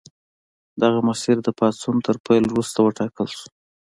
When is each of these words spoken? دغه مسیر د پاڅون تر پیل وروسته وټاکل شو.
دغه 0.81 0.99
مسیر 1.07 1.37
د 1.43 1.47
پاڅون 1.57 1.95
تر 2.07 2.15
پیل 2.25 2.43
وروسته 2.49 2.77
وټاکل 2.81 3.27
شو. 3.37 3.45